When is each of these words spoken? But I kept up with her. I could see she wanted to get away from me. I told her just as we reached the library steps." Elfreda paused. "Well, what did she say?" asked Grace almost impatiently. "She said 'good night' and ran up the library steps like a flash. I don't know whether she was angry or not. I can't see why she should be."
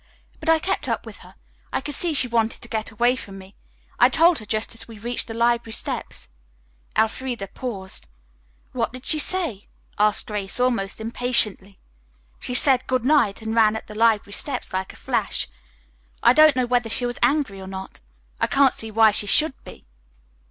But 0.39 0.49
I 0.49 0.57
kept 0.57 0.89
up 0.89 1.05
with 1.05 1.17
her. 1.17 1.35
I 1.71 1.79
could 1.79 1.93
see 1.93 2.11
she 2.11 2.27
wanted 2.27 2.63
to 2.63 2.67
get 2.67 2.89
away 2.89 3.15
from 3.15 3.37
me. 3.37 3.55
I 3.99 4.09
told 4.09 4.39
her 4.39 4.45
just 4.47 4.73
as 4.73 4.87
we 4.87 4.97
reached 4.97 5.27
the 5.27 5.35
library 5.35 5.73
steps." 5.73 6.27
Elfreda 6.97 7.49
paused. 7.49 8.07
"Well, 8.73 8.79
what 8.85 8.93
did 8.93 9.05
she 9.05 9.19
say?" 9.19 9.67
asked 9.99 10.25
Grace 10.25 10.59
almost 10.59 10.99
impatiently. 10.99 11.77
"She 12.39 12.55
said 12.55 12.87
'good 12.87 13.05
night' 13.05 13.43
and 13.43 13.53
ran 13.53 13.75
up 13.75 13.85
the 13.85 13.93
library 13.93 14.33
steps 14.33 14.73
like 14.73 14.91
a 14.91 14.95
flash. 14.95 15.47
I 16.23 16.33
don't 16.33 16.55
know 16.55 16.65
whether 16.65 16.89
she 16.89 17.05
was 17.05 17.19
angry 17.21 17.61
or 17.61 17.67
not. 17.67 17.99
I 18.39 18.47
can't 18.47 18.73
see 18.73 18.89
why 18.89 19.11
she 19.11 19.27
should 19.27 19.53
be." 19.63 19.85